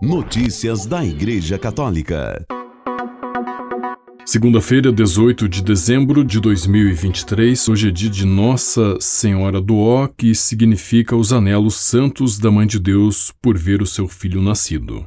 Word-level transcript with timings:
Notícias 0.00 0.86
da 0.86 1.04
Igreja 1.04 1.58
Católica. 1.58 2.46
Segunda-feira, 4.24 4.92
18 4.92 5.48
de 5.48 5.60
dezembro 5.60 6.22
de 6.22 6.38
2023, 6.40 7.68
hoje 7.68 7.88
é 7.88 7.90
dia 7.90 8.08
de 8.08 8.24
Nossa 8.24 8.96
Senhora 9.00 9.60
do 9.60 9.76
Ó, 9.76 10.06
que 10.06 10.36
significa 10.36 11.16
os 11.16 11.32
anelos 11.32 11.74
santos 11.74 12.38
da 12.38 12.48
Mãe 12.48 12.64
de 12.64 12.78
Deus 12.78 13.32
por 13.42 13.58
ver 13.58 13.82
o 13.82 13.86
seu 13.86 14.06
filho 14.06 14.40
nascido. 14.40 15.04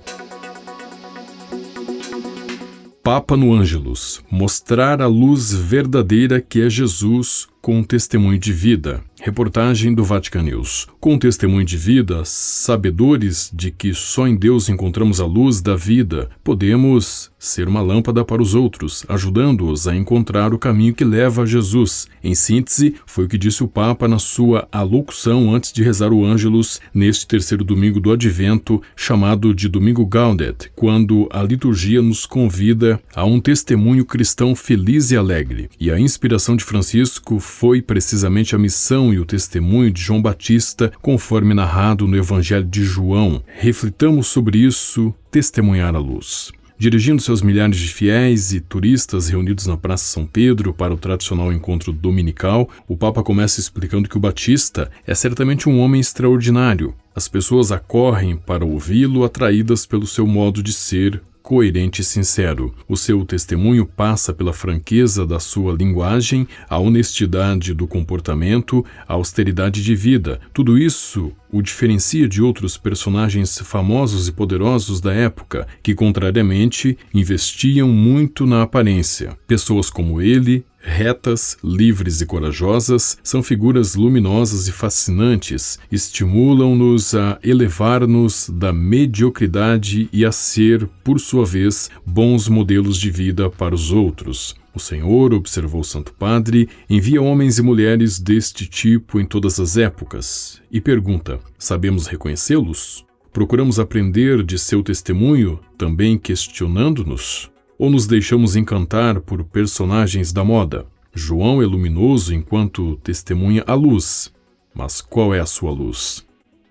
Papa 3.01 3.37
no 3.37 3.53
Ângelus 3.53 4.21
mostrar 4.29 5.01
a 5.01 5.07
luz 5.07 5.53
verdadeira 5.53 6.41
que 6.41 6.61
é 6.61 6.69
Jesus 6.69 7.47
com 7.61 7.83
testemunho 7.83 8.39
de 8.39 8.51
vida. 8.51 9.03
Reportagem 9.21 9.93
do 9.93 10.03
Vatican 10.03 10.41
News. 10.41 10.87
Com 10.99 11.15
testemunho 11.15 11.63
de 11.63 11.77
vida, 11.77 12.23
sabedores 12.25 13.51
de 13.53 13.69
que 13.69 13.93
só 13.93 14.27
em 14.27 14.35
Deus 14.35 14.67
encontramos 14.67 15.21
a 15.21 15.27
luz 15.27 15.61
da 15.61 15.75
vida, 15.75 16.27
podemos 16.43 17.29
ser 17.37 17.67
uma 17.67 17.81
lâmpada 17.81 18.25
para 18.25 18.41
os 18.41 18.55
outros, 18.55 19.05
ajudando-os 19.07 19.87
a 19.87 19.95
encontrar 19.95 20.55
o 20.55 20.57
caminho 20.59 20.93
que 20.93 21.03
leva 21.03 21.43
a 21.43 21.45
Jesus. 21.45 22.07
Em 22.23 22.33
síntese, 22.33 22.95
foi 23.05 23.25
o 23.25 23.27
que 23.27 23.37
disse 23.37 23.63
o 23.63 23.67
Papa 23.67 24.07
na 24.07 24.17
sua 24.17 24.67
alocução 24.71 25.53
antes 25.53 25.71
de 25.71 25.83
rezar 25.83 26.11
o 26.11 26.25
Ângelus 26.25 26.81
neste 26.91 27.27
terceiro 27.27 27.63
domingo 27.63 27.99
do 27.99 28.11
Advento, 28.11 28.81
chamado 28.95 29.53
de 29.53 29.67
Domingo 29.67 30.03
Gaudet, 30.03 30.71
quando 30.75 31.27
a 31.31 31.43
liturgia 31.43 32.01
nos 32.01 32.25
convida 32.25 32.99
a 33.15 33.23
um 33.23 33.39
testemunho 33.39 34.03
cristão 34.03 34.55
feliz 34.55 35.11
e 35.11 35.17
alegre. 35.17 35.69
E 35.79 35.91
a 35.91 35.99
inspiração 35.99 36.55
de 36.55 36.63
Francisco 36.63 37.39
foi 37.51 37.81
precisamente 37.81 38.55
a 38.55 38.57
missão 38.57 39.13
e 39.13 39.19
o 39.19 39.25
testemunho 39.25 39.91
de 39.91 40.01
João 40.01 40.21
Batista, 40.21 40.91
conforme 41.01 41.53
narrado 41.53 42.07
no 42.07 42.17
Evangelho 42.17 42.65
de 42.65 42.83
João. 42.83 43.43
Reflitamos 43.45 44.27
sobre 44.27 44.57
isso, 44.57 45.13
testemunhar 45.29 45.93
a 45.93 45.99
luz. 45.99 46.51
Dirigindo 46.77 47.21
seus 47.21 47.43
milhares 47.43 47.77
de 47.77 47.89
fiéis 47.89 48.53
e 48.53 48.59
turistas 48.59 49.29
reunidos 49.29 49.67
na 49.67 49.77
Praça 49.77 50.05
São 50.05 50.25
Pedro 50.25 50.73
para 50.73 50.93
o 50.93 50.97
tradicional 50.97 51.53
encontro 51.53 51.93
dominical, 51.93 52.67
o 52.87 52.97
Papa 52.97 53.21
começa 53.21 53.59
explicando 53.59 54.09
que 54.09 54.17
o 54.17 54.19
Batista 54.19 54.89
é 55.05 55.13
certamente 55.13 55.69
um 55.69 55.79
homem 55.79 56.01
extraordinário. 56.01 56.95
As 57.13 57.27
pessoas 57.27 57.71
acorrem 57.71 58.35
para 58.35 58.65
ouvi-lo, 58.65 59.23
atraídas 59.23 59.85
pelo 59.85 60.07
seu 60.07 60.25
modo 60.25 60.63
de 60.63 60.73
ser, 60.73 61.21
coerente 61.41 62.01
e 62.01 62.03
sincero. 62.03 62.73
O 62.87 62.95
seu 62.95 63.25
testemunho 63.25 63.85
passa 63.85 64.33
pela 64.33 64.53
franqueza 64.53 65.25
da 65.25 65.39
sua 65.39 65.73
linguagem, 65.73 66.47
a 66.69 66.77
honestidade 66.77 67.73
do 67.73 67.87
comportamento, 67.87 68.85
a 69.07 69.13
austeridade 69.13 69.83
de 69.83 69.95
vida. 69.95 70.39
Tudo 70.53 70.77
isso 70.77 71.31
o 71.51 71.61
diferencia 71.61 72.27
de 72.27 72.41
outros 72.41 72.77
personagens 72.77 73.57
famosos 73.59 74.27
e 74.27 74.31
poderosos 74.31 75.01
da 75.01 75.13
época, 75.13 75.67
que, 75.83 75.93
contrariamente, 75.93 76.97
investiam 77.13 77.89
muito 77.89 78.45
na 78.45 78.63
aparência. 78.63 79.37
Pessoas 79.47 79.89
como 79.89 80.21
ele 80.21 80.65
retas, 80.81 81.57
livres 81.63 82.21
e 82.21 82.25
corajosas, 82.25 83.17
são 83.23 83.43
figuras 83.43 83.95
luminosas 83.95 84.67
e 84.67 84.71
fascinantes, 84.71 85.79
estimulam-nos 85.91 87.13
a 87.13 87.39
elevar-nos 87.43 88.49
da 88.49 88.73
mediocridade 88.73 90.09
e 90.11 90.25
a 90.25 90.31
ser, 90.31 90.87
por 91.03 91.19
sua 91.19 91.45
vez, 91.45 91.89
bons 92.05 92.47
modelos 92.47 92.97
de 92.97 93.11
vida 93.11 93.49
para 93.49 93.75
os 93.75 93.91
outros. 93.91 94.55
O 94.73 94.79
Senhor, 94.79 95.33
observou 95.33 95.81
o 95.81 95.85
Santo 95.85 96.13
Padre, 96.13 96.69
envia 96.89 97.21
homens 97.21 97.59
e 97.59 97.61
mulheres 97.61 98.19
deste 98.19 98.67
tipo 98.67 99.19
em 99.19 99.25
todas 99.25 99.59
as 99.59 99.77
épocas 99.77 100.61
e 100.71 100.79
pergunta: 100.79 101.39
sabemos 101.57 102.07
reconhecê-los? 102.07 103.05
Procuramos 103.33 103.79
aprender 103.79 104.43
de 104.43 104.59
seu 104.59 104.83
testemunho, 104.83 105.59
também 105.77 106.17
questionando-nos? 106.17 107.51
ou 107.81 107.89
nos 107.89 108.05
deixamos 108.05 108.55
encantar 108.55 109.21
por 109.21 109.43
personagens 109.43 110.31
da 110.31 110.43
moda? 110.43 110.85
João 111.15 111.63
é 111.63 111.65
luminoso 111.65 112.31
enquanto 112.31 112.95
testemunha 112.97 113.63
a 113.65 113.73
luz. 113.73 114.31
Mas 114.71 115.01
qual 115.01 115.33
é 115.33 115.39
a 115.39 115.47
sua 115.47 115.71
luz? 115.71 116.23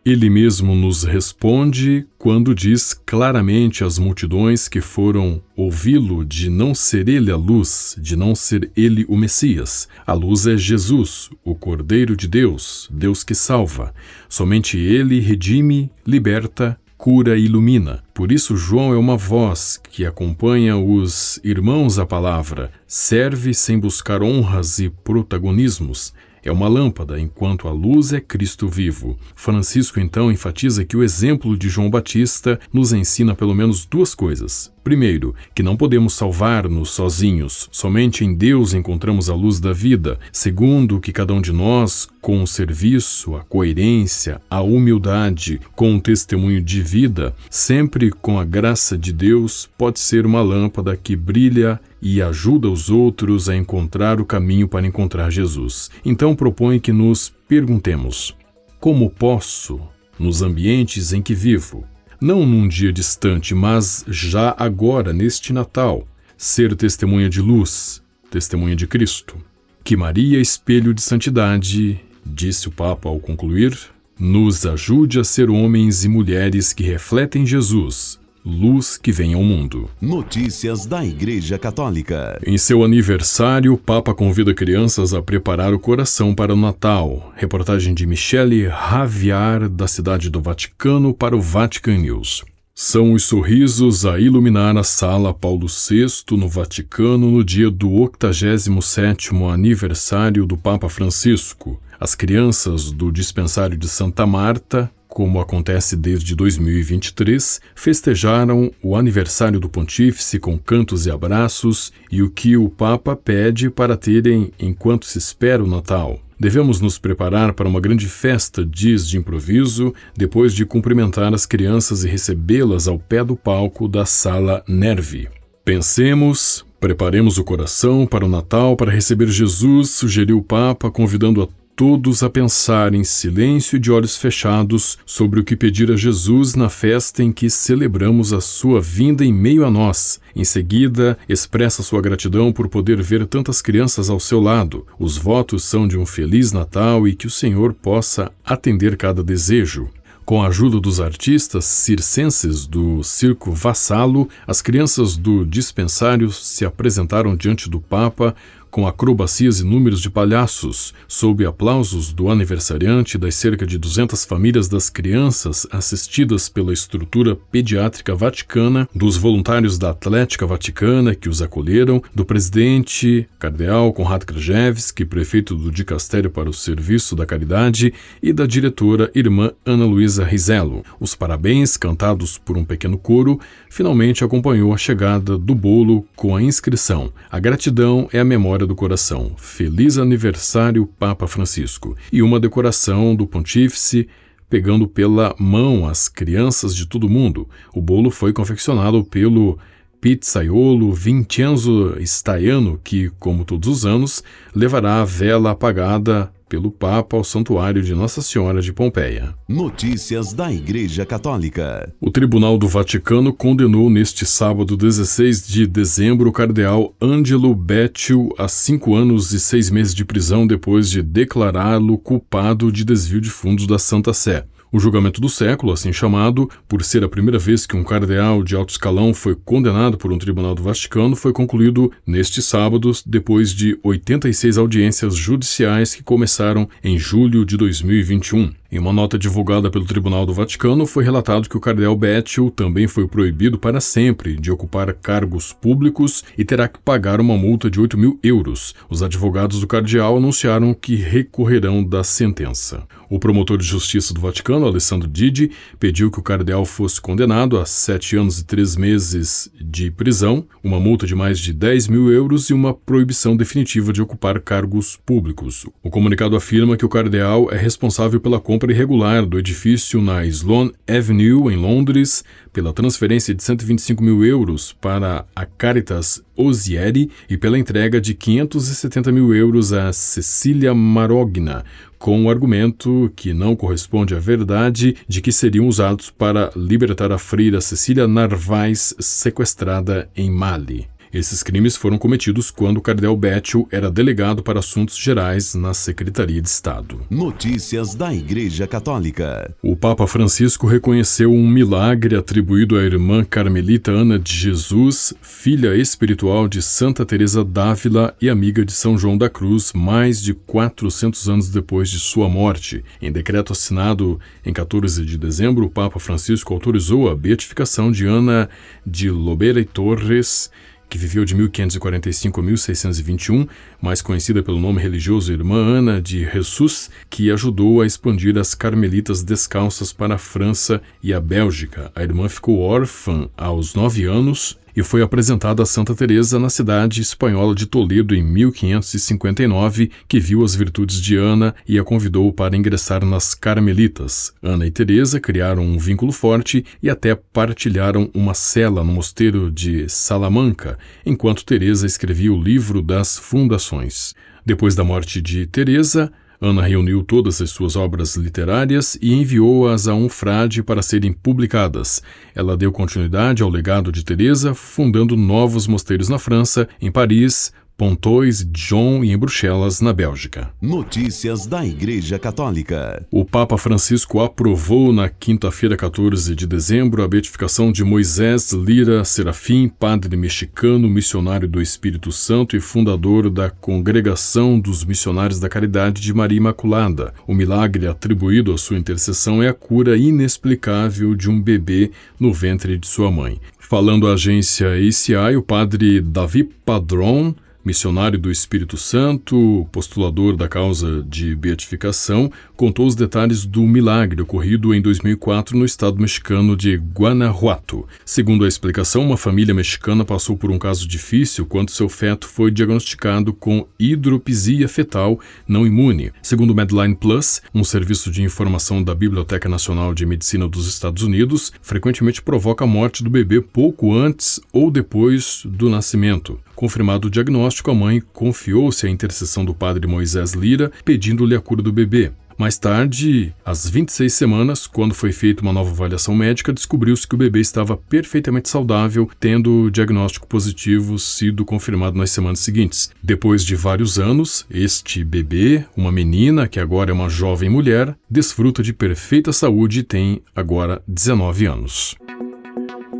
Ele 0.03 0.31
mesmo 0.31 0.75
nos 0.75 1.05
responde 1.05 2.07
quando 2.17 2.55
diz 2.55 2.95
claramente 2.95 3.85
às 3.85 3.99
multidões 3.99 4.67
que 4.67 4.81
foram 4.81 5.43
ouvi-lo 5.55 6.25
de 6.25 6.49
não 6.49 6.75
ser 6.75 7.07
ele 7.07 7.31
a 7.31 7.37
luz, 7.37 7.95
de 8.01 8.17
não 8.17 8.35
ser 8.35 8.71
ele 8.75 9.05
o 9.11 9.17
Messias. 9.17 9.87
A 10.07 10.15
luz 10.15 10.47
é 10.47 10.57
Jesus, 10.57 11.29
o 11.45 11.55
Cordeiro 11.55 12.17
de 12.17 12.27
Deus, 12.27 12.89
Deus 12.91 13.23
que 13.23 13.35
salva. 13.35 13.95
Somente 14.27 14.79
ele 14.79 15.21
redime, 15.21 15.91
liberta, 16.07 16.81
cura 16.97 17.37
e 17.39 17.45
ilumina. 17.45 18.03
Por 18.15 18.33
isso, 18.33 18.57
João 18.57 18.95
é 18.95 18.97
uma 18.97 19.19
voz 19.19 19.79
que 19.91 20.07
acompanha 20.07 20.79
os 20.79 21.39
irmãos 21.45 21.99
à 21.99 22.07
palavra, 22.07 22.71
serve 22.87 23.53
sem 23.53 23.79
buscar 23.79 24.23
honras 24.23 24.79
e 24.79 24.89
protagonismos. 24.89 26.15
É 26.43 26.51
uma 26.51 26.69
lâmpada, 26.69 27.21
enquanto 27.21 27.69
a 27.69 27.73
luz 27.73 28.13
é 28.13 28.21
Cristo 28.21 28.69
vivo. 28.69 29.19
Francisco 29.35 30.01
então 30.01 30.31
enfatiza 30.31 30.85
que 30.85 30.97
o 30.97 31.03
exemplo 31.03 31.57
de 31.57 31.69
João 31.69 31.91
Batista 31.91 32.59
nos 32.73 32.93
ensina 32.93 33.35
pelo 33.35 33.55
menos 33.55 33.85
duas 33.85 34.15
coisas. 34.15 34.73
Primeiro, 34.83 35.35
que 35.55 35.63
não 35.63 35.77
podemos 35.77 36.15
salvar-nos 36.15 36.91
sozinhos, 36.91 37.69
somente 37.71 38.25
em 38.25 38.35
Deus 38.35 38.73
encontramos 38.73 39.29
a 39.29 39.35
luz 39.35 39.61
da 39.61 39.75
vida. 39.75 40.19
Segundo, 40.33 40.99
que 40.99 41.13
cada 41.13 41.35
um 41.35 41.41
de 41.41 41.53
nós, 41.53 42.09
com 42.21 42.43
o 42.43 42.47
serviço, 42.47 43.37
a 43.37 43.41
coerência, 43.41 44.41
a 44.49 44.63
humildade, 44.63 45.61
com 45.77 45.97
o 45.97 46.01
testemunho 46.01 46.63
de 46.63 46.81
vida, 46.81 47.37
sempre 47.51 48.11
com 48.11 48.39
a 48.39 48.45
graça 48.45 48.97
de 48.97 49.13
Deus, 49.13 49.69
pode 49.77 50.01
ser 50.01 50.25
uma 50.25 50.41
lâmpada 50.41 50.97
que 50.97 51.15
brilha 51.15 51.79
e 52.03 52.23
ajuda 52.23 52.69
os 52.69 52.91
outros 52.91 53.49
a 53.49 53.57
encontrar 53.57 54.21
o 54.21 54.25
caminho 54.25 54.69
para 54.69 54.87
encontrar 54.87 55.31
Jesus. 55.31 55.91
Então 56.05 56.35
propõe 56.35 56.79
que 56.79 56.93
nos 56.93 57.33
perguntemos: 57.49 58.35
como 58.79 59.11
posso, 59.11 59.81
nos 60.19 60.43
ambientes 60.43 61.13
em 61.13 61.23
que 61.23 61.35
vivo, 61.35 61.85
não 62.21 62.45
num 62.45 62.69
dia 62.69 62.93
distante, 62.93 63.55
mas 63.55 64.05
já 64.09 64.55
agora, 64.59 65.13
neste 65.13 65.53
Natal, 65.53 66.07
ser 66.37 66.77
testemunha 66.77 67.29
de 67.29 67.41
luz, 67.41 68.03
testemunha 68.31 68.77
de 68.77 68.87
Cristo. 68.87 69.37
Que 69.83 69.97
Maria, 69.97 70.39
espelho 70.39 70.93
de 70.93 71.01
santidade, 71.01 71.99
disse 72.25 72.69
o 72.69 72.71
Papa 72.71 73.09
ao 73.09 73.19
concluir, 73.19 73.77
nos 74.19 74.67
ajude 74.67 75.19
a 75.19 75.25
ser 75.25 75.49
homens 75.49 76.05
e 76.05 76.09
mulheres 76.09 76.75
que 76.75 76.83
refletem 76.83 77.47
Jesus, 77.47 78.20
luz 78.45 78.97
que 78.97 79.13
vem 79.13 79.35
ao 79.35 79.43
mundo. 79.43 79.89
Notícias 80.01 80.87
da 80.87 81.05
Igreja 81.05 81.59
Católica. 81.59 82.41
Em 82.47 82.57
seu 82.57 82.83
aniversário, 82.83 83.75
o 83.75 83.79
Papa 83.79 84.15
convida 84.15 84.55
crianças 84.55 85.13
a 85.13 85.23
preparar 85.23 85.75
o 85.75 85.79
coração 85.79 86.35
para 86.35 86.55
o 86.55 86.57
Natal. 86.57 87.33
Reportagem 87.37 87.95
de 87.95 88.07
Michele 88.07 88.67
Raviar, 88.67 89.69
da 89.69 89.87
Cidade 89.87 90.31
do 90.31 90.41
Vaticano, 90.41 91.13
para 91.13 91.37
o 91.37 91.41
Vatican 91.41 91.99
News. 91.99 92.45
São 92.75 93.13
os 93.13 93.25
sorrisos 93.25 94.07
a 94.07 94.19
iluminar 94.19 94.75
a 94.79 94.83
sala 94.83 95.35
Paulo 95.35 95.67
VI 95.67 96.07
no 96.31 96.49
Vaticano 96.49 97.31
no 97.31 97.45
dia 97.45 97.71
do 97.71 97.91
87º 97.91 99.53
aniversário 99.53 100.47
do 100.47 100.57
Papa 100.57 100.89
Francisco. 100.89 101.79
As 102.01 102.15
crianças 102.15 102.91
do 102.91 103.13
dispensário 103.13 103.77
de 103.77 103.87
Santa 103.87 104.25
Marta 104.25 104.91
como 105.11 105.41
acontece 105.41 105.97
desde 105.97 106.35
2023, 106.35 107.61
festejaram 107.75 108.71
o 108.83 108.97
aniversário 108.97 109.59
do 109.59 109.69
Pontífice 109.69 110.39
com 110.39 110.57
cantos 110.57 111.05
e 111.05 111.11
abraços 111.11 111.93
e 112.11 112.23
o 112.23 112.31
que 112.31 112.57
o 112.57 112.71
Papa 112.71 113.17
pede 113.17 113.69
para 113.69 113.97
terem 113.97 114.53
enquanto 114.59 115.05
se 115.05 115.19
espera 115.19 115.63
o 115.63 115.67
Natal. 115.67 116.19
Devemos 116.39 116.81
nos 116.81 116.97
preparar 116.97 117.53
para 117.53 117.69
uma 117.69 117.81
grande 117.81 118.07
festa, 118.07 118.65
diz 118.65 119.07
de 119.07 119.19
improviso, 119.19 119.93
depois 120.17 120.55
de 120.55 120.65
cumprimentar 120.65 121.35
as 121.35 121.45
crianças 121.45 122.03
e 122.03 122.09
recebê-las 122.09 122.89
ao 122.89 122.99
pé 122.99 123.23
do 123.23 123.37
palco 123.37 123.87
da 123.87 124.07
Sala 124.07 124.65
Nervi. 124.67 125.29
Pensemos, 125.65 126.65
Preparemos 126.81 127.37
o 127.37 127.45
coração 127.45 128.07
para 128.07 128.25
o 128.25 128.29
Natal 128.29 128.75
para 128.75 128.91
receber 128.91 129.29
Jesus, 129.29 129.91
sugeriu 129.91 130.39
o 130.39 130.43
Papa, 130.43 130.91
convidando 130.91 131.43
a 131.43 131.49
todos 131.81 132.23
a 132.23 132.29
pensar 132.29 132.93
em 132.93 133.03
silêncio 133.03 133.77
e 133.77 133.79
de 133.79 133.91
olhos 133.91 134.15
fechados 134.15 134.99
sobre 135.07 135.41
o 135.41 135.43
que 135.43 135.57
pedir 135.57 135.91
a 135.91 135.97
Jesus 135.97 136.55
na 136.55 136.69
festa 136.69 137.23
em 137.23 137.33
que 137.33 137.49
celebramos 137.49 138.35
a 138.35 138.41
sua 138.43 138.83
vinda 138.83 139.25
em 139.25 139.33
meio 139.33 139.65
a 139.65 139.71
nós. 139.71 140.21
Em 140.37 140.45
seguida, 140.45 141.17
expressa 141.27 141.83
sua 141.83 142.03
gratidão 142.03 142.53
por 142.53 142.69
poder 142.69 143.01
ver 143.01 143.27
tantas 143.27 143.63
crianças 143.63 144.11
ao 144.11 144.21
seu 144.21 144.41
lado. 144.43 144.87
Os 144.99 145.17
votos 145.17 145.65
são 145.65 145.89
de 145.89 145.97
um 145.97 146.05
feliz 146.05 146.53
Natal 146.53 147.09
e 147.09 147.15
que 147.15 147.27
o 147.27 147.31
Senhor 147.31 147.73
possa 147.73 148.31
atender 148.45 148.95
cada 148.99 149.25
desejo. 149.25 149.89
Com 150.31 150.43
a 150.43 150.47
ajuda 150.47 150.79
dos 150.79 151.01
artistas 151.01 151.65
circenses 151.65 152.65
do 152.65 153.03
Circo 153.03 153.51
Vassalo, 153.53 154.29
as 154.47 154.63
crianças 154.63 155.17
do 155.17 155.45
dispensário 155.45 156.31
se 156.31 156.65
apresentaram 156.65 157.35
diante 157.35 157.69
do 157.69 157.81
Papa 157.81 158.37
com 158.71 158.87
acrobacias 158.87 159.61
e 159.61 159.65
números 159.65 160.01
de 160.01 160.09
palhaços, 160.09 160.95
sob 161.09 161.45
aplausos 161.45 162.13
do 162.13 162.31
aniversariante 162.31 163.19
das 163.19 163.35
cerca 163.35 163.67
de 163.67 163.79
200 163.79 164.25
famílias 164.25 164.69
das 164.69 164.89
crianças 164.89 165.67
assistidas 165.71 166.49
pela 166.49 166.73
estrutura 166.73 167.37
pediátrica 167.37 168.15
vaticana, 168.15 168.89
dos 168.95 169.17
voluntários 169.17 169.79
da 169.79 169.91
Atlética 169.91 170.47
Vaticana 170.47 171.15
que 171.15 171.29
os 171.29 171.43
acolheram, 171.43 172.03
do 172.15 172.25
presidente 172.25 173.27
cardeal 173.39 173.93
Konrad 173.93 174.25
Krajewski, 174.25 175.05
prefeito 175.05 175.55
do 175.55 175.71
Dicastério 175.71 176.31
para 176.31 176.49
o 176.49 176.53
Serviço 176.53 177.17
da 177.17 177.27
Caridade, 177.27 177.93
e 178.23 178.33
da 178.33 178.47
diretora 178.47 179.11
irmã 179.15 179.53
Ana 179.65 179.85
Luísa 179.85 180.25
Rizello. 180.25 180.83
Os 180.99 181.15
parabéns, 181.15 181.77
cantados 181.77 182.39
por 182.39 182.57
um 182.57 182.65
pequeno 182.65 182.99
coro, 182.99 183.41
finalmente 183.69 184.25
acompanhou 184.25 184.73
a 184.73 184.77
chegada 184.77 185.39
do 185.39 185.55
bolo 185.55 186.07
com 186.15 186.37
a 186.37 186.43
inscrição: 186.43 187.13
A 187.31 187.39
gratidão 187.39 188.09
é 188.13 188.21
a 188.21 188.25
memória 188.25 188.60
do 188.67 188.75
coração. 188.75 189.33
Feliz 189.37 189.99
aniversário, 189.99 190.87
Papa 190.87 191.27
Francisco. 191.27 191.97
E 192.13 192.23
uma 192.23 192.41
decoração 192.41 193.15
do 193.15 193.27
pontífice 193.27 194.09
pegando 194.49 194.89
pela 194.89 195.35
mão 195.39 195.87
as 195.87 196.09
crianças 196.09 196.75
de 196.75 196.85
todo 196.85 197.09
mundo. 197.09 197.49
O 197.73 197.81
bolo 197.81 198.11
foi 198.11 198.33
confeccionado 198.33 199.05
pelo 199.05 199.57
pizzaiolo 200.01 200.93
Vincenzo 200.93 201.95
Staiano, 202.01 202.81
que, 202.83 203.11
como 203.19 203.45
todos 203.45 203.69
os 203.69 203.87
anos, 203.87 204.25
levará 204.55 205.03
a 205.03 205.05
vela 205.05 205.53
apagada 205.53 206.33
pelo 206.51 206.69
Papa 206.69 207.17
ao 207.17 207.23
Santuário 207.23 207.81
de 207.81 207.95
Nossa 207.95 208.21
Senhora 208.21 208.61
de 208.61 208.73
Pompeia. 208.73 209.33
Notícias 209.49 210.33
da 210.33 210.53
Igreja 210.53 211.07
Católica. 211.07 211.95
O 212.01 212.11
Tribunal 212.11 212.59
do 212.59 212.67
Vaticano 212.67 213.33
condenou 213.33 213.89
neste 213.89 214.27
sábado 214.27 214.77
16 214.77 215.47
de 215.47 215.65
dezembro 215.65 216.29
o 216.29 216.33
cardeal 216.33 216.93
Angelo 217.01 217.55
Becciu 217.55 218.35
a 218.37 218.49
cinco 218.49 218.97
anos 218.97 219.33
e 219.33 219.39
seis 219.39 219.71
meses 219.71 219.95
de 219.95 220.05
prisão 220.05 220.45
depois 220.45 220.91
de 220.91 221.03
declará-lo 221.05 221.97
culpado 221.97 222.73
de 222.73 222.85
desvio 222.85 223.21
de 223.21 223.31
fundos 223.31 223.69
da 223.69 223.79
Santa 223.79 224.13
Sé. 224.13 224.45
O 224.73 224.79
julgamento 224.79 225.21
do 225.21 225.29
século, 225.29 225.73
assim 225.73 225.93
chamado, 225.93 226.49
por 226.69 226.85
ser 226.85 227.03
a 227.03 227.09
primeira 227.09 227.41
vez 227.41 227.67
que 227.67 227.77
um 227.77 227.83
cardeal 227.83 228.45
de 228.45 228.55
alto 228.55 228.71
escalão 228.71 229.13
foi 229.13 229.35
condenado 229.35 229.99
por 229.99 230.13
um 230.13 230.19
tribunal 230.19 230.55
do 230.55 230.63
Vaticano, 230.63 231.17
foi 231.17 231.33
concluído 231.33 231.91
neste 232.07 232.41
sábado, 232.41 232.93
depois 233.05 233.53
de 233.53 233.77
86 233.83 234.59
audiências 234.59 235.17
judiciais 235.17 235.95
que 235.95 236.05
começaram 236.05 236.69
em 236.85 236.97
julho 236.97 237.45
de 237.45 237.57
2021. 237.57 238.60
Em 238.73 238.79
uma 238.79 238.93
nota 238.93 239.19
divulgada 239.19 239.69
pelo 239.69 239.85
Tribunal 239.85 240.25
do 240.25 240.33
Vaticano, 240.33 240.87
foi 240.87 241.03
relatado 241.03 241.49
que 241.49 241.57
o 241.57 241.61
cardeal 241.61 241.97
Betchel 241.97 242.53
também 242.53 242.87
foi 242.87 243.09
proibido 243.09 243.59
para 243.59 243.81
sempre 243.81 244.37
de 244.37 244.53
ocupar 244.53 244.95
cargos 244.95 245.53
públicos 245.53 246.23
e 246.39 246.45
terá 246.45 246.69
que 246.69 246.79
pagar 246.79 247.21
uma 247.21 247.37
multa 247.37 247.69
de 247.69 247.81
8 247.81 247.99
mil 247.99 248.21
euros. 248.23 248.73
Os 248.89 249.03
advogados 249.03 249.59
do 249.59 249.67
cardeal 249.67 250.17
anunciaram 250.17 250.73
que 250.73 250.95
recorrerão 250.95 251.83
da 251.83 252.05
sentença. 252.05 252.87
O 253.09 253.19
promotor 253.19 253.59
de 253.59 253.65
justiça 253.65 254.15
do 254.15 254.21
Vaticano, 254.21 254.65
Alessandro 254.65 255.09
Didi, 255.09 255.51
pediu 255.81 256.09
que 256.09 256.21
o 256.21 256.23
cardeal 256.23 256.65
fosse 256.65 257.01
condenado 257.01 257.59
a 257.59 257.67
sete 257.67 258.17
anos 258.17 258.39
e 258.39 258.45
três 258.45 258.77
meses 258.77 259.51
de 259.61 259.91
prisão, 259.91 260.47
uma 260.63 260.79
multa 260.79 261.09
de 261.09 261.17
mais 261.17 261.41
de 261.41 261.53
10 261.53 261.89
mil 261.89 262.13
euros 262.13 262.49
e 262.51 262.55
uma 262.55 262.73
proibição 262.73 263.37
definitiva 263.37 263.93
de 263.93 264.01
ocupar 264.01 264.39
cargos 264.39 264.95
públicos. 264.95 265.67
O 265.83 265.91
comunicado 265.91 266.37
afirma 266.37 266.77
que 266.77 266.85
o 266.85 266.89
cardeal 266.89 267.51
é 267.51 267.57
responsável 267.57 268.21
pela 268.21 268.39
compra 268.39 268.60
compra 268.61 268.73
irregular 268.73 269.25
do 269.25 269.39
edifício 269.39 270.03
na 270.03 270.27
Sloane 270.27 270.75
Avenue, 270.87 271.51
em 271.51 271.57
Londres, 271.57 272.23
pela 272.53 272.75
transferência 272.75 273.35
de 273.35 273.43
125 273.43 274.03
mil 274.03 274.23
euros 274.23 274.71
para 274.79 275.25
a 275.35 275.47
Caritas 275.47 276.23
Osieri 276.37 277.11
e 277.27 277.39
pela 277.39 277.59
entrega 277.59 277.99
de 277.99 278.13
570 278.13 279.11
mil 279.13 279.35
euros 279.35 279.73
a 279.73 279.95
Cecília 279.95 280.75
Marogna, 280.75 281.65
com 281.99 282.27
o 282.27 282.29
argumento 282.29 283.11
que 283.17 283.33
não 283.33 283.57
corresponde 283.57 284.15
à 284.15 284.19
verdade 284.19 284.95
de 285.09 285.23
que 285.23 285.33
seriam 285.33 285.67
usados 285.67 286.11
para 286.11 286.51
libertar 286.55 287.11
a 287.13 287.17
freira 287.17 287.63
Cecília 287.63 288.07
Narvaez, 288.07 288.95
sequestrada 288.99 290.11
em 290.15 290.31
Mali. 290.31 290.87
Esses 291.13 291.43
crimes 291.43 291.75
foram 291.75 291.99
cometidos 291.99 292.53
quando 292.53 292.77
o 292.77 292.81
cardeal 292.81 293.17
Betchel 293.17 293.67
era 293.73 293.91
delegado 293.91 294.45
para 294.45 294.61
assuntos 294.61 294.97
gerais 294.97 295.57
na 295.57 295.75
Secretaria 295.75 296.41
de 296.41 296.49
Estado. 296.49 297.01
Notícias 297.11 297.97
da 297.97 298.15
Igreja 298.15 298.65
Católica. 298.65 299.53
O 299.61 299.75
Papa 299.75 300.07
Francisco 300.07 300.69
reconheceu 300.69 301.33
um 301.33 301.49
milagre 301.49 302.15
atribuído 302.15 302.79
à 302.79 302.83
irmã 302.83 303.25
carmelita 303.25 303.91
Ana 303.91 304.21
de 304.21 304.33
Jesus, 304.33 305.13
filha 305.21 305.75
espiritual 305.75 306.47
de 306.47 306.63
Santa 306.63 307.05
Teresa 307.05 307.45
d'Ávila 307.45 308.15
e 308.23 308.31
amiga 308.31 308.65
de 308.65 308.73
São 308.73 308.97
João 308.97 309.19
da 309.19 309.29
Cruz, 309.29 309.73
mais 309.73 310.23
de 310.23 310.33
400 310.33 311.29
anos 311.29 311.49
depois 311.49 311.91
de 311.91 311.99
sua 311.99 312.29
morte. 312.29 312.85
Em 313.03 313.11
decreto 313.11 313.53
assinado 313.53 314.21
em 314.47 314.53
14 314.53 315.05
de 315.05 315.19
dezembro, 315.19 315.67
o 315.67 315.71
Papa 315.71 315.99
Francisco 315.99 316.55
autorizou 316.55 317.11
a 317.11 317.17
beatificação 317.17 317.91
de 317.91 318.07
Ana 318.07 318.49
de 318.87 319.11
Lobeira 319.11 319.61
e 319.61 319.65
Torres, 319.65 320.53
que 320.91 320.99
viveu 320.99 321.25
de 321.25 321.37
1545 321.37 322.41
a 322.41 322.43
1621, 322.43 323.47
mais 323.81 324.03
conhecida 324.03 324.43
pelo 324.43 324.59
nome 324.59 324.83
religioso 324.83 325.33
Irmã 325.33 325.57
Ana 325.57 326.03
de 326.03 326.29
Jesus, 326.29 326.91
que 327.09 327.31
ajudou 327.31 327.81
a 327.81 327.87
expandir 327.87 328.37
as 328.37 328.55
carmelitas 328.55 329.23
descalças 329.23 329.93
para 329.93 330.17
a 330.17 330.19
França 330.19 330.83
e 331.01 331.15
a 331.15 331.21
Bélgica. 331.21 331.93
A 331.95 332.03
irmã 332.03 332.29
ficou 332.29 332.59
órfã 332.59 333.31
aos 333.37 333.75
nove 333.75 334.05
anos 334.05 334.59
e 334.77 334.83
foi 334.83 335.03
apresentada 335.03 335.63
a 335.63 335.67
Santa 335.67 335.95
Teresa 335.95 336.39
na 336.39 336.49
cidade 336.49 337.01
espanhola 337.01 337.55
de 337.55 337.67
Toledo 337.67 338.15
em 338.15 338.23
1559, 338.23 339.91
que 340.09 340.21
viu 340.21 340.45
as 340.45 340.55
virtudes 340.55 341.01
de 341.01 341.17
Ana 341.17 341.55
e 341.67 341.79
a 341.79 341.85
convidou 341.85 342.33
para 342.33 342.57
ingressar 342.57 343.05
nas 343.05 343.35
Carmelitas. 343.35 344.33
Ana 344.43 344.67
e 344.67 344.71
Teresa 344.71 345.21
criaram 345.21 345.63
um 345.63 345.79
vínculo 345.79 346.13
forte 346.13 346.65
e 346.83 346.89
até 346.89 347.15
partilharam 347.15 348.11
uma 348.15 348.35
cela 348.35 348.85
no 348.85 348.93
mosteiro 348.93 349.51
de 349.51 349.89
Salamanca, 349.89 350.79
enquanto 351.05 351.45
Teresa 351.45 351.87
escrevia 351.87 352.33
o 352.33 352.43
livro 352.43 352.83
das 352.83 353.19
Fundações. 353.19 354.15
Depois 354.45 354.75
da 354.75 354.83
morte 354.83 355.21
de 355.21 355.47
Teresa, 355.47 356.11
Ana 356.41 356.63
reuniu 356.63 357.03
todas 357.03 357.43
as 357.43 357.51
suas 357.51 357.77
obras 357.77 358.17
literárias 358.17 358.97
e 359.03 359.13
enviou-as 359.13 359.87
a 359.87 359.95
um 359.95 360.09
frade 360.09 360.63
para 360.63 360.81
serem 360.81 361.13
publicadas. 361.13 362.03
Ela 362.35 362.57
deu 362.57 362.73
continuidade 362.73 363.43
ao 363.43 363.51
legado 363.51 363.93
de 363.93 364.03
Teresa, 364.03 364.55
fundando 364.55 365.19
novos 365.19 365.67
mosteiros 365.67 366.09
na 366.09 366.19
França, 366.19 366.67
em 366.81 366.91
Paris, 366.91 367.53
Pontoise, 367.81 368.45
Dijon 368.45 369.03
e 369.03 369.11
em 369.11 369.17
Bruxelas, 369.17 369.81
na 369.81 369.91
Bélgica. 369.91 370.51
Notícias 370.61 371.47
da 371.47 371.65
Igreja 371.65 372.19
Católica. 372.19 373.07
O 373.11 373.25
Papa 373.25 373.57
Francisco 373.57 374.21
aprovou 374.21 374.93
na 374.93 375.09
quinta-feira, 375.09 375.79
14 375.79 376.37
de 376.37 376.47
dezembro, 376.47 377.03
a 377.03 377.09
beatificação 377.09 377.73
de 377.73 377.83
Moisés 377.83 378.53
Lira 378.53 379.03
Serafim, 379.03 379.67
padre 379.67 380.15
mexicano, 380.15 380.91
missionário 380.91 381.49
do 381.49 381.63
Espírito 381.63 382.13
Santo 382.13 382.55
e 382.55 382.61
fundador 382.61 383.31
da 383.31 383.49
Congregação 383.49 384.61
dos 384.61 384.85
Missionários 384.85 385.41
da 385.41 385.49
Caridade 385.49 386.03
de 386.03 386.13
Maria 386.13 386.37
Imaculada. 386.37 387.15
O 387.27 387.33
milagre 387.33 387.87
atribuído 387.87 388.53
à 388.53 388.59
sua 388.59 388.77
intercessão 388.77 389.43
é 389.43 389.49
a 389.49 389.55
cura 389.55 389.97
inexplicável 389.97 391.15
de 391.15 391.31
um 391.31 391.41
bebê 391.41 391.93
no 392.19 392.31
ventre 392.31 392.77
de 392.77 392.87
sua 392.87 393.11
mãe. 393.11 393.41
Falando 393.59 394.07
à 394.07 394.13
agência 394.13 394.69
ACI, 394.75 395.35
o 395.35 395.43
padre 395.43 396.03
Davi 396.03 396.45
Padron 396.45 397.35
missionário 397.65 398.19
do 398.19 398.31
Espírito 398.31 398.77
Santo, 398.77 399.69
postulador 399.71 400.37
da 400.37 400.49
causa 400.49 401.03
de 401.09 401.35
beatificação, 401.35 402.31
contou 402.57 402.87
os 402.87 402.95
detalhes 402.95 403.45
do 403.45 403.63
milagre 403.63 404.23
ocorrido 404.23 404.75
em 404.75 404.81
2004 404.81 405.57
no 405.57 405.65
estado 405.65 406.01
mexicano 406.01 406.57
de 406.57 406.77
Guanajuato. 406.77 407.87
Segundo 408.05 408.45
a 408.45 408.49
explicação, 408.49 409.03
uma 409.03 409.17
família 409.17 409.55
mexicana 409.55 410.05
passou 410.05 410.37
por 410.37 410.51
um 410.51 410.59
caso 410.59 410.87
difícil 410.87 411.47
quando 411.47 411.71
seu 411.71 411.89
feto 411.89 412.27
foi 412.27 412.51
diagnosticado 412.51 413.33
com 413.33 413.67
hidropisia 413.79 414.69
fetal 414.69 415.21
não 415.47 415.67
imune. 415.67 416.13
Segundo 416.23 416.55
Medline 416.55 416.95
Plus, 416.95 417.43
um 417.55 417.65
serviço 417.65 418.11
de 418.11 418.23
informação 418.23 418.83
da 418.83 418.95
Biblioteca 418.95 419.49
Nacional 419.49 419.95
de 419.95 420.07
Medicina 420.07 420.49
dos 420.49 420.67
Estados 420.67 421.03
Unidos, 421.03 421.53
frequentemente 421.61 422.23
provoca 422.23 422.65
a 422.65 422.67
morte 422.67 423.03
do 423.03 423.11
bebê 423.11 423.41
pouco 423.41 423.95
antes 423.95 424.41
ou 424.53 424.71
depois 424.71 425.43
do 425.45 425.69
nascimento. 425.69 426.39
Confirmado 426.61 427.09
o 427.09 427.11
diagnóstico, 427.11 427.71
a 427.71 427.75
mãe 427.75 428.03
confiou-se 428.13 428.87
à 428.87 428.91
intercessão 428.91 429.47
do 429.47 429.55
padre 429.55 429.87
Moisés 429.87 430.35
Lira, 430.35 430.71
pedindo-lhe 430.85 431.35
a 431.35 431.41
cura 431.41 431.63
do 431.63 431.73
bebê. 431.73 432.13
Mais 432.37 432.59
tarde, 432.59 433.35
às 433.43 433.67
26 433.67 434.13
semanas, 434.13 434.67
quando 434.67 434.93
foi 434.93 435.11
feita 435.11 435.41
uma 435.41 435.55
nova 435.55 435.71
avaliação 435.71 436.15
médica, 436.15 436.53
descobriu-se 436.53 437.09
que 437.09 437.15
o 437.15 437.19
bebê 437.19 437.41
estava 437.41 437.79
perfeitamente 437.79 438.51
saudável, 438.51 439.09
tendo 439.19 439.63
o 439.63 439.71
diagnóstico 439.71 440.27
positivo 440.27 440.99
sido 440.99 441.47
confirmado 441.47 441.97
nas 441.97 442.11
semanas 442.11 442.41
seguintes. 442.41 442.91
Depois 443.03 443.43
de 443.43 443.57
vários 443.57 443.99
anos, 443.99 444.45
este 444.51 445.03
bebê, 445.03 445.65
uma 445.75 445.91
menina 445.91 446.47
que 446.47 446.61
agora 446.61 446.91
é 446.91 446.93
uma 446.93 447.09
jovem 447.09 447.49
mulher, 447.49 447.97
desfruta 448.11 448.63
de 448.63 448.75
perfeita 448.75 449.33
saúde 449.33 449.79
e 449.79 449.83
tem 449.83 450.21
agora 450.37 450.83
19 450.87 451.47
anos. 451.47 451.97